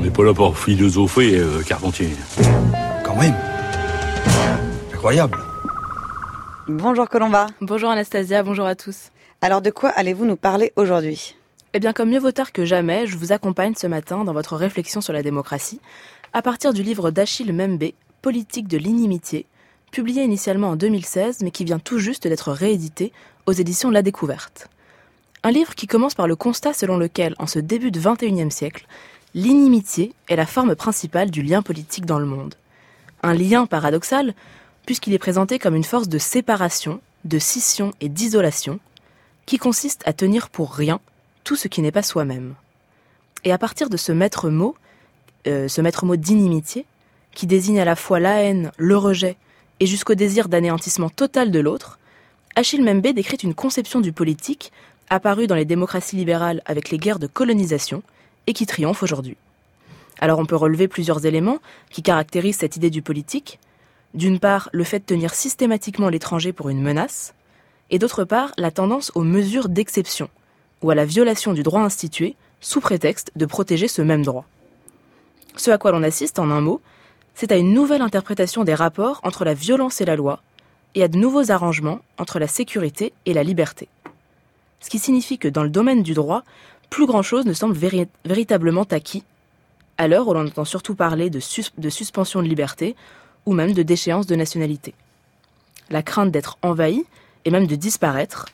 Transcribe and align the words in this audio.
On 0.00 0.04
n'est 0.04 0.10
pas 0.10 0.24
là 0.24 0.32
pour 0.32 0.56
philosopher, 0.56 1.36
euh, 1.36 1.62
Carpentier. 1.62 2.08
Quand 3.04 3.14
même. 3.16 3.34
Incroyable. 4.94 5.38
Bonjour 6.68 7.06
Colomba. 7.06 7.48
Bonjour 7.60 7.90
Anastasia, 7.90 8.42
bonjour 8.42 8.64
à 8.64 8.74
tous. 8.74 9.10
Alors 9.42 9.60
de 9.60 9.68
quoi 9.68 9.90
allez-vous 9.90 10.24
nous 10.24 10.36
parler 10.36 10.72
aujourd'hui? 10.76 11.36
Eh 11.74 11.80
bien 11.80 11.92
comme 11.92 12.08
mieux 12.08 12.18
vaut 12.18 12.32
tard 12.32 12.52
que 12.52 12.64
jamais, 12.64 13.06
je 13.06 13.18
vous 13.18 13.32
accompagne 13.32 13.74
ce 13.76 13.86
matin 13.86 14.24
dans 14.24 14.32
votre 14.32 14.56
réflexion 14.56 15.02
sur 15.02 15.12
la 15.12 15.22
démocratie, 15.22 15.82
à 16.32 16.40
partir 16.40 16.72
du 16.72 16.82
livre 16.82 17.10
d'Achille 17.10 17.52
Membe, 17.52 17.90
Politique 18.22 18.68
de 18.68 18.78
l'inimitié, 18.78 19.44
publié 19.92 20.22
initialement 20.22 20.70
en 20.70 20.76
2016 20.76 21.40
mais 21.42 21.50
qui 21.50 21.66
vient 21.66 21.78
tout 21.78 21.98
juste 21.98 22.26
d'être 22.26 22.52
réédité 22.52 23.12
aux 23.44 23.52
éditions 23.52 23.90
La 23.90 24.00
Découverte. 24.00 24.70
Un 25.42 25.50
livre 25.50 25.74
qui 25.74 25.86
commence 25.86 26.14
par 26.14 26.26
le 26.26 26.36
constat 26.36 26.72
selon 26.72 26.96
lequel, 26.96 27.34
en 27.38 27.46
ce 27.46 27.58
début 27.58 27.90
de 27.90 28.00
XXIe 28.00 28.50
siècle, 28.50 28.86
l'inimitié 29.34 30.12
est 30.28 30.36
la 30.36 30.46
forme 30.46 30.74
principale 30.74 31.30
du 31.30 31.42
lien 31.42 31.62
politique 31.62 32.06
dans 32.06 32.18
le 32.18 32.26
monde. 32.26 32.54
Un 33.22 33.34
lien 33.34 33.66
paradoxal, 33.66 34.34
puisqu'il 34.86 35.12
est 35.12 35.18
présenté 35.18 35.58
comme 35.58 35.76
une 35.76 35.84
force 35.84 36.08
de 36.08 36.18
séparation, 36.18 37.00
de 37.24 37.38
scission 37.38 37.92
et 38.00 38.08
d'isolation, 38.08 38.80
qui 39.46 39.58
consiste 39.58 40.02
à 40.06 40.12
tenir 40.12 40.48
pour 40.48 40.72
rien 40.74 41.00
tout 41.44 41.56
ce 41.56 41.68
qui 41.68 41.82
n'est 41.82 41.92
pas 41.92 42.02
soi-même. 42.02 42.54
Et 43.44 43.52
à 43.52 43.58
partir 43.58 43.90
de 43.90 43.96
ce 43.96 44.12
maître 44.12 44.50
mot, 44.50 44.76
euh, 45.46 45.68
ce 45.68 45.80
maître 45.80 46.04
mot 46.04 46.16
d'inimitié, 46.16 46.86
qui 47.34 47.46
désigne 47.46 47.80
à 47.80 47.84
la 47.84 47.96
fois 47.96 48.20
la 48.20 48.42
haine, 48.42 48.72
le 48.76 48.96
rejet 48.96 49.36
et 49.78 49.86
jusqu'au 49.86 50.14
désir 50.14 50.48
d'anéantissement 50.48 51.08
total 51.08 51.50
de 51.50 51.60
l'autre, 51.60 51.98
Achille 52.56 52.82
Membe 52.82 53.06
décrit 53.08 53.36
une 53.36 53.54
conception 53.54 54.00
du 54.00 54.12
politique 54.12 54.72
apparue 55.08 55.46
dans 55.46 55.54
les 55.54 55.64
démocraties 55.64 56.16
libérales 56.16 56.62
avec 56.66 56.90
les 56.90 56.98
guerres 56.98 57.18
de 57.18 57.26
colonisation 57.26 58.02
et 58.50 58.52
qui 58.52 58.66
triomphe 58.66 59.04
aujourd'hui. 59.04 59.36
Alors 60.18 60.40
on 60.40 60.44
peut 60.44 60.56
relever 60.56 60.88
plusieurs 60.88 61.24
éléments 61.24 61.60
qui 61.88 62.02
caractérisent 62.02 62.58
cette 62.58 62.76
idée 62.76 62.90
du 62.90 63.00
politique. 63.00 63.60
D'une 64.12 64.40
part, 64.40 64.68
le 64.72 64.82
fait 64.82 64.98
de 64.98 65.04
tenir 65.04 65.34
systématiquement 65.34 66.08
l'étranger 66.08 66.52
pour 66.52 66.68
une 66.68 66.82
menace, 66.82 67.32
et 67.90 68.00
d'autre 68.00 68.24
part, 68.24 68.50
la 68.58 68.72
tendance 68.72 69.12
aux 69.14 69.22
mesures 69.22 69.68
d'exception, 69.68 70.28
ou 70.82 70.90
à 70.90 70.96
la 70.96 71.04
violation 71.04 71.52
du 71.52 71.62
droit 71.62 71.80
institué, 71.80 72.34
sous 72.60 72.80
prétexte 72.80 73.30
de 73.36 73.46
protéger 73.46 73.86
ce 73.86 74.02
même 74.02 74.24
droit. 74.24 74.46
Ce 75.54 75.70
à 75.70 75.78
quoi 75.78 75.92
l'on 75.92 76.02
assiste, 76.02 76.40
en 76.40 76.50
un 76.50 76.60
mot, 76.60 76.80
c'est 77.34 77.52
à 77.52 77.56
une 77.56 77.72
nouvelle 77.72 78.02
interprétation 78.02 78.64
des 78.64 78.74
rapports 78.74 79.20
entre 79.22 79.44
la 79.44 79.54
violence 79.54 80.00
et 80.00 80.04
la 80.04 80.16
loi, 80.16 80.42
et 80.96 81.04
à 81.04 81.08
de 81.08 81.16
nouveaux 81.16 81.52
arrangements 81.52 82.00
entre 82.18 82.40
la 82.40 82.48
sécurité 82.48 83.12
et 83.26 83.32
la 83.32 83.44
liberté. 83.44 83.88
Ce 84.80 84.90
qui 84.90 84.98
signifie 84.98 85.38
que 85.38 85.46
dans 85.46 85.62
le 85.62 85.70
domaine 85.70 86.02
du 86.02 86.14
droit, 86.14 86.42
plus 86.90 87.06
grand-chose 87.06 87.46
ne 87.46 87.52
semble 87.52 87.78
véritablement 88.24 88.84
acquis, 88.90 89.22
à 89.96 90.08
l'heure 90.08 90.28
où 90.28 90.34
l'on 90.34 90.46
entend 90.46 90.64
surtout 90.64 90.94
parler 90.94 91.30
de, 91.30 91.40
suspension 91.40 92.42
de 92.42 92.48
liberté 92.48 92.96
ou 93.46 93.52
même 93.52 93.72
de 93.72 93.82
déchéance 93.82 94.26
de 94.26 94.34
nationalité. 94.34 94.92
La 95.88 96.02
crainte 96.02 96.32
d'être 96.32 96.58
envahi 96.62 97.04
et 97.44 97.50
même 97.50 97.66
de 97.66 97.76
disparaître 97.76 98.46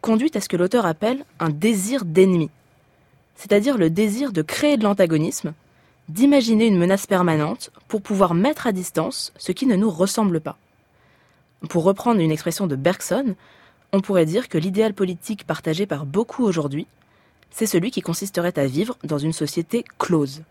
conduit 0.00 0.30
à 0.34 0.40
ce 0.40 0.48
que 0.48 0.56
l'auteur 0.56 0.86
appelle 0.86 1.24
un 1.38 1.50
désir 1.50 2.04
d'ennemi, 2.04 2.50
c'est-à-dire 3.36 3.78
le 3.78 3.90
désir 3.90 4.32
de 4.32 4.42
créer 4.42 4.76
de 4.76 4.84
l'antagonisme, 4.84 5.52
d'imaginer 6.08 6.66
une 6.66 6.78
menace 6.78 7.06
permanente 7.06 7.70
pour 7.88 8.02
pouvoir 8.02 8.34
mettre 8.34 8.66
à 8.66 8.72
distance 8.72 9.32
ce 9.38 9.52
qui 9.52 9.66
ne 9.66 9.76
nous 9.76 9.90
ressemble 9.90 10.40
pas. 10.40 10.58
Pour 11.68 11.84
reprendre 11.84 12.20
une 12.20 12.32
expression 12.32 12.66
de 12.66 12.76
Bergson, 12.76 13.34
on 13.92 14.00
pourrait 14.00 14.26
dire 14.26 14.48
que 14.48 14.58
l'idéal 14.58 14.94
politique 14.94 15.46
partagé 15.46 15.86
par 15.86 16.06
beaucoup 16.06 16.44
aujourd'hui, 16.44 16.86
c'est 17.52 17.66
celui 17.66 17.90
qui 17.90 18.00
consisterait 18.00 18.58
à 18.58 18.66
vivre 18.66 18.96
dans 19.04 19.18
une 19.18 19.32
société 19.32 19.84
close. 19.98 20.42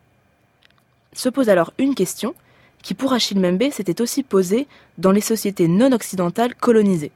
Se 1.13 1.29
pose 1.29 1.49
alors 1.49 1.73
une 1.77 1.95
question 1.95 2.33
qui 2.81 2.93
pour 2.93 3.13
Achille 3.13 3.39
Membe 3.39 3.71
s'était 3.71 4.01
aussi 4.01 4.23
posée 4.23 4.67
dans 4.97 5.11
les 5.11 5.21
sociétés 5.21 5.67
non 5.67 5.91
occidentales 5.91 6.55
colonisées. 6.55 7.11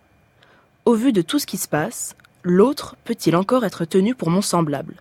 Au 0.86 0.94
vu 0.94 1.12
de 1.14 1.22
tout 1.22 1.40
ce 1.40 1.48
qui 1.48 1.58
se 1.58 1.68
passe, 1.68 2.16
l'autre 2.44 2.96
peut-il 3.06 3.36
encore 3.36 3.66
être 3.66 3.86
tenu 3.86 4.14
pour 4.14 4.30
mon 4.30 4.42
semblable? 4.42 4.96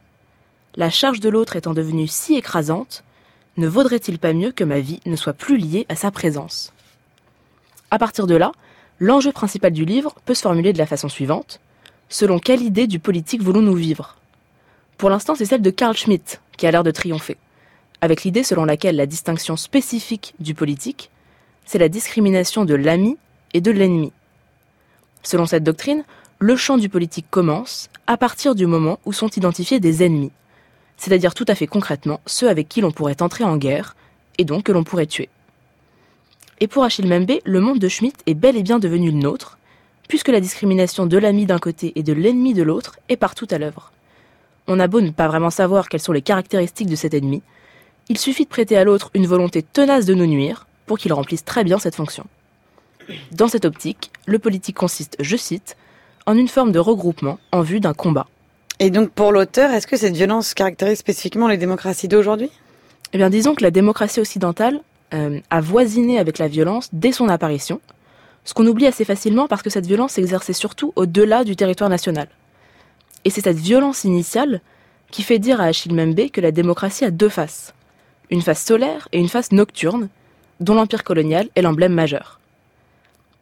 La 0.77 0.91
charge 0.91 1.21
de 1.21 1.29
l'autre 1.29 1.57
étant 1.57 1.75
devenue 1.75 2.09
si 2.09 2.37
écrasante, 2.37 3.05
ne 3.57 3.69
vaudrait-il 3.69 4.19
pas 4.19 4.33
mieux 4.33 4.51
que 4.51 4.65
ma 4.65 4.81
vie 4.81 5.01
ne 5.07 5.17
soit 5.17 5.35
plus 5.35 5.57
liée 5.57 5.87
à 5.89 5.97
sa 5.97 6.11
présence? 6.11 6.73
À 7.91 7.99
partir 7.99 8.27
de 8.27 8.35
là, 8.35 8.53
l'enjeu 8.99 9.31
principal 9.31 9.73
du 9.73 9.85
livre 9.85 10.15
peut 10.25 10.35
se 10.35 10.43
formuler 10.43 10.73
de 10.73 10.79
la 10.79 10.87
façon 10.87 11.09
suivante. 11.09 11.61
Selon 12.09 12.39
quelle 12.39 12.63
idée 12.63 12.87
du 12.87 12.99
politique 12.99 13.43
voulons-nous 13.43 13.75
vivre? 13.75 14.17
Pour 14.99 15.11
l'instant, 15.11 15.35
c'est 15.35 15.45
celle 15.45 15.63
de 15.63 15.71
Carl 15.71 15.97
Schmitt 15.97 16.41
qui 16.57 16.67
a 16.67 16.71
l'air 16.71 16.85
de 16.85 16.91
triompher, 16.91 17.37
avec 18.01 18.23
l'idée 18.23 18.45
selon 18.45 18.65
laquelle 18.65 18.97
la 18.97 19.07
distinction 19.07 19.57
spécifique 19.57 20.35
du 20.39 20.55
politique, 20.55 21.11
c'est 21.65 21.79
la 21.79 21.89
discrimination 21.89 22.65
de 22.65 22.75
l'ami 22.75 23.17
et 23.55 23.61
de 23.61 23.71
l'ennemi. 23.71 24.13
Selon 25.23 25.47
cette 25.47 25.65
doctrine, 25.65 26.05
le 26.39 26.57
champ 26.57 26.77
du 26.77 26.89
politique 26.89 27.27
commence 27.31 27.89
à 28.07 28.17
partir 28.17 28.55
du 28.55 28.67
moment 28.67 28.99
où 29.05 29.13
sont 29.13 29.31
identifiés 29.31 29.81
des 29.81 30.05
ennemis, 30.05 30.33
c'est-à-dire 30.97 31.35
tout 31.35 31.47
à 31.49 31.55
fait 31.55 31.67
concrètement 31.67 32.21
ceux 32.27 32.49
avec 32.49 32.69
qui 32.69 32.81
l'on 32.81 32.93
pourrait 32.93 33.23
entrer 33.23 33.45
en 33.45 33.57
guerre, 33.57 33.97
et 34.39 34.45
donc 34.45 34.65
que 34.65 34.73
l'on 34.73 34.85
pourrait 34.85 35.07
tuer. 35.07 35.29
Et 36.61 36.69
pour 36.69 36.85
Achille 36.85 37.07
Membe, 37.07 37.39
le 37.45 37.61
monde 37.61 37.79
de 37.79 37.89
Schmitt 37.89 38.17
est 38.27 38.35
bel 38.35 38.57
et 38.57 38.63
bien 38.63 38.79
devenu 38.79 39.11
le 39.11 39.19
nôtre, 39.19 39.59
puisque 40.09 40.29
la 40.29 40.41
discrimination 40.41 41.07
de 41.07 41.19
l'ami 41.19 41.47
d'un 41.47 41.59
côté 41.59 41.93
et 41.97 42.03
de 42.03 42.13
l'ennemi 42.13 42.55
de 42.55 42.63
l'autre 42.63 42.99
est 43.09 43.17
partout 43.17 43.49
à 43.51 43.59
l'œuvre. 43.59 43.93
On 44.67 44.81
a 44.81 44.87
beau 44.87 45.01
ne 45.01 45.11
pas 45.11 45.29
vraiment 45.29 45.51
savoir 45.51 45.89
quelles 45.89 46.01
sont 46.01 46.13
les 46.13 46.23
caractéristiques 46.23 46.89
de 46.89 46.97
cet 46.97 47.15
ennemi, 47.15 47.43
il 48.09 48.19
suffit 48.19 48.45
de 48.45 48.49
prêter 48.49 48.77
à 48.77 48.85
l'autre 48.85 49.11
une 49.15 49.27
volonté 49.27 49.63
tenace 49.63 50.05
de 50.05 50.15
nous 50.15 50.27
nuire 50.27 50.67
pour 50.87 50.99
qu'il 50.99 51.13
remplisse 51.13 51.45
très 51.45 51.65
bien 51.65 51.79
cette 51.79 51.95
fonction. 51.95 52.27
Dans 53.33 53.49
cette 53.49 53.65
optique, 53.65 54.11
le 54.27 54.39
politique 54.39 54.77
consiste, 54.77 55.17
je 55.21 55.37
cite, 55.37 55.77
en 56.27 56.37
une 56.37 56.49
forme 56.49 56.73
de 56.73 56.79
regroupement 56.79 57.39
en 57.53 57.63
vue 57.63 57.81
d'un 57.81 57.95
combat. 57.95 58.27
Et 58.81 58.91
donc 58.91 59.11
pour 59.11 59.33
l'auteur, 59.33 59.71
est-ce 59.71 59.87
que 59.87 59.97
cette 59.97 60.17
violence 60.17 60.53
caractérise 60.53 60.99
spécifiquement 60.99 61.49
les 61.49 61.57
démocraties 61.57 62.09
d'aujourd'hui? 62.09 62.51
Eh 63.13 63.19
bien 63.19 63.31
disons 63.31 63.55
que 63.55 63.63
la 63.63 63.71
démocratie 63.71 64.21
occidentale 64.21 64.81
euh, 65.15 65.41
a 65.51 65.61
voisiné 65.61 66.19
avec 66.19 66.39
la 66.39 66.49
violence 66.49 66.89
dès 66.93 67.13
son 67.13 67.29
apparition, 67.29 67.81
ce 68.45 68.53
qu'on 68.53 68.67
oublie 68.67 68.87
assez 68.87 69.05
facilement 69.05 69.49
parce 69.49 69.63
que 69.63 69.71
cette 69.71 69.87
violence 69.87 70.13
s'exerçait 70.13 70.53
surtout 70.53 70.93
au-delà 70.97 71.45
du 71.45 71.57
territoire 71.57 71.89
national. 71.89 72.29
Et 73.25 73.31
c'est 73.31 73.41
cette 73.43 73.59
violence 73.59 74.05
initiale 74.05 74.61
qui 75.11 75.23
fait 75.23 75.39
dire 75.39 75.61
à 75.61 75.65
Achille 75.65 75.95
Membe 75.95 76.31
que 76.31 76.41
la 76.41 76.51
démocratie 76.51 77.05
a 77.05 77.11
deux 77.11 77.29
faces, 77.29 77.75
une 78.31 78.43
face 78.43 78.65
solaire 78.65 79.09
et 79.13 79.19
une 79.19 79.29
face 79.29 79.53
nocturne, 79.53 80.09
dont 80.61 80.75
l'empire 80.75 81.05
colonial 81.05 81.49
est 81.55 81.63
l'emblème 81.63 81.95
majeur. 81.95 82.41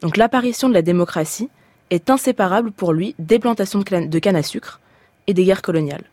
Donc 0.00 0.16
l'apparition 0.16 0.69
de 0.69 0.75
la 0.75 0.82
démocratie 0.82 1.48
est 1.91 2.10
inséparable 2.10 2.72
pour 2.72 2.93
lui 2.93 3.15
des 3.19 3.38
plantations 3.38 3.81
de 3.81 4.19
canne 4.19 4.37
à 4.37 4.43
sucre 4.43 4.81
et 5.26 5.34
des 5.34 5.44
guerres 5.44 5.62
coloniales. 5.62 6.04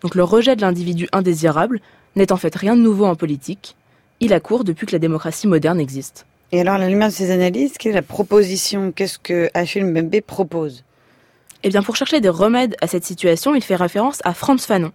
Donc 0.00 0.14
le 0.14 0.24
rejet 0.24 0.56
de 0.56 0.60
l'individu 0.60 1.08
indésirable 1.12 1.80
n'est 2.16 2.32
en 2.32 2.36
fait 2.36 2.54
rien 2.54 2.76
de 2.76 2.80
nouveau 2.80 3.06
en 3.06 3.16
politique, 3.16 3.76
il 4.20 4.32
a 4.32 4.40
cours 4.40 4.64
depuis 4.64 4.86
que 4.86 4.92
la 4.92 4.98
démocratie 4.98 5.48
moderne 5.48 5.80
existe. 5.80 6.26
Et 6.52 6.60
alors, 6.60 6.74
à 6.74 6.78
la 6.78 6.88
lumière 6.88 7.08
de 7.08 7.12
ces 7.12 7.30
analyses, 7.30 7.74
quelle 7.78 7.92
est 7.92 7.96
la 7.96 8.02
proposition? 8.02 8.92
Qu'est-ce 8.92 9.18
que 9.18 9.50
Achille 9.54 9.84
Mbembe 9.84 10.20
propose? 10.20 10.84
Eh 11.66 11.70
bien, 11.70 11.82
pour 11.82 11.96
chercher 11.96 12.20
des 12.20 12.28
remèdes 12.28 12.76
à 12.82 12.86
cette 12.86 13.06
situation, 13.06 13.54
il 13.54 13.64
fait 13.64 13.74
référence 13.74 14.20
à 14.24 14.34
Franz 14.34 14.66
Fanon, 14.66 14.92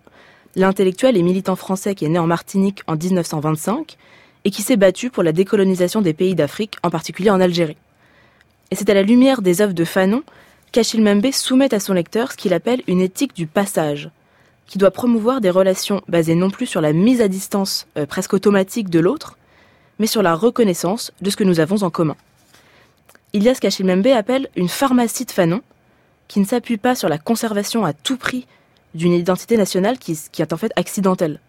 l'intellectuel 0.56 1.18
et 1.18 1.24
militant 1.24 1.56
français 1.56 1.96
qui 1.96 2.06
est 2.06 2.10
né 2.10 2.20
en 2.20 2.28
Martinique 2.28 2.84
en 2.86 2.96
1925 2.96 3.98
et 4.46 4.52
qui 4.52 4.62
s'est 4.62 4.78
battu 4.78 5.10
pour 5.10 5.24
la 5.24 5.32
décolonisation 5.32 6.04
des 6.04 6.14
pays 6.14 6.36
d'Afrique, 6.36 6.78
en 6.84 6.92
particulier 6.92 7.32
en 7.32 7.42
Algérie. 7.42 7.76
Et 8.70 8.76
c'est 8.76 8.88
à 8.88 8.94
la 8.94 9.02
lumière 9.02 9.42
des 9.42 9.62
œuvres 9.62 9.74
de 9.74 9.84
Fanon 9.84 10.22
qu'Achille 10.72 11.02
Mbembe 11.02 11.32
soumet 11.32 11.74
à 11.74 11.80
son 11.80 11.94
lecteur 11.94 12.34
ce 12.34 12.38
qu'il 12.38 12.54
appelle 12.54 12.84
une 12.86 13.02
éthique 13.02 13.36
du 13.36 13.48
passage, 13.48 14.12
qui 14.68 14.78
doit 14.78 14.92
promouvoir 14.92 15.42
des 15.42 15.50
relations 15.50 16.04
basées 16.08 16.36
non 16.36 16.52
plus 16.52 16.68
sur 16.68 16.82
la 16.82 16.94
mise 16.94 17.22
à 17.22 17.28
distance 17.28 17.88
euh, 17.98 18.06
presque 18.06 18.36
automatique 18.36 18.92
de 18.92 19.00
l'autre, 19.00 19.40
mais 19.98 20.06
sur 20.06 20.22
la 20.22 20.36
reconnaissance 20.36 21.14
de 21.20 21.32
ce 21.32 21.36
que 21.36 21.44
nous 21.44 21.62
avons 21.62 21.82
en 21.82 21.90
commun. 21.90 22.16
Il 23.34 23.42
y 23.42 23.50
a 23.50 23.56
ce 23.56 23.60
qu'Achille 23.60 23.88
Membe 23.88 24.06
appelle 24.06 24.50
une 24.56 24.70
pharmacie 24.70 25.26
de 25.26 25.32
Fanon, 25.32 25.62
qui 26.30 26.40
ne 26.40 26.46
s'appuie 26.46 26.78
pas 26.78 26.96
sur 26.96 27.10
la 27.10 27.18
conservation 27.18 27.84
à 27.84 27.92
tout 27.92 28.16
prix 28.16 28.48
d'une 28.96 29.12
identité 29.12 29.58
nationale 29.58 29.98
qui, 30.00 30.18
qui 30.32 30.42
est 30.42 30.54
en 30.54 30.58
fait 30.58 30.72
accidentelle. 30.78 31.42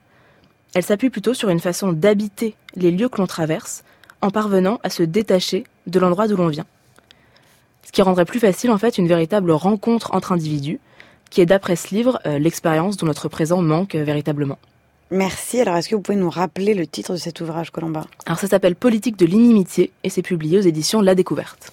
Elle 0.75 0.83
s'appuie 0.83 1.11
plutôt 1.11 1.35
sur 1.35 1.51
une 1.51 1.61
façon 1.61 1.93
d'habiter 1.93 2.57
les 2.75 2.91
lieux 2.91 3.09
que 3.09 3.19
l'on 3.19 3.27
traverse, 3.29 3.85
en 4.23 4.31
parvenant 4.31 4.81
à 4.83 4.91
se 4.91 5.05
détacher 5.05 5.65
de 5.87 5.99
l'endroit 6.01 6.27
d'où 6.27 6.37
l'on 6.37 6.49
vient. 6.49 6.67
Ce 7.85 7.93
qui 7.93 8.03
rendrait 8.03 8.25
plus 8.25 8.41
facile 8.41 8.71
en 8.71 8.79
fait 8.79 8.99
une 8.99 9.09
véritable 9.09 9.51
rencontre 9.51 10.15
entre 10.15 10.33
individus, 10.33 10.81
qui 11.31 11.41
est 11.41 11.47
d'après 11.47 11.77
ce 11.77 11.95
livre 11.95 12.19
euh, 12.27 12.39
l'expérience 12.39 12.97
dont 12.97 13.07
notre 13.07 13.29
présent 13.29 13.63
manque 13.63 13.95
euh, 13.95 14.05
véritablement. 14.05 14.59
Merci. 15.11 15.61
Alors, 15.61 15.77
est-ce 15.77 15.89
que 15.89 15.97
vous 15.97 16.03
pouvez 16.03 16.19
nous 16.19 16.31
rappeler 16.31 16.75
le 16.75 16.87
titre 16.87 17.13
de 17.13 17.19
cet 17.19 17.41
ouvrage, 17.41 17.71
Colomba? 17.71 18.07
Alors, 18.27 18.39
ça 18.39 18.47
s'appelle 18.47 18.77
Politique 18.77 19.17
de 19.17 19.27
l'inimitié 19.27 19.93
et 20.05 20.09
c'est 20.09 20.23
publié 20.23 20.59
aux 20.59 20.63
éditions 20.63 21.01
La 21.01 21.17
Découverte. 21.17 21.67